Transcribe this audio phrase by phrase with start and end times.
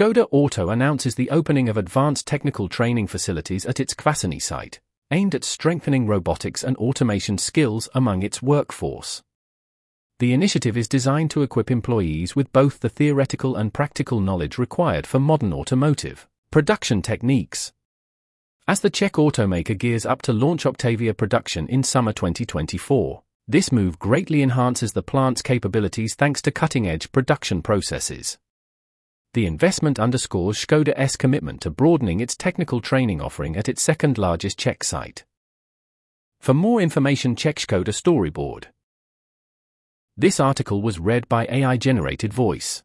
[0.00, 4.80] Skoda Auto announces the opening of advanced technical training facilities at its Kvasiny site,
[5.10, 9.22] aimed at strengthening robotics and automation skills among its workforce.
[10.18, 15.06] The initiative is designed to equip employees with both the theoretical and practical knowledge required
[15.06, 17.70] for modern automotive production techniques.
[18.66, 23.98] As the Czech automaker gears up to launch Octavia production in summer 2024, this move
[23.98, 28.38] greatly enhances the plant's capabilities thanks to cutting edge production processes.
[29.32, 34.58] The investment underscores Skoda's commitment to broadening its technical training offering at its second largest
[34.58, 35.24] Czech site.
[36.40, 38.64] For more information, check Skoda storyboard.
[40.16, 42.82] This article was read by AI generated voice.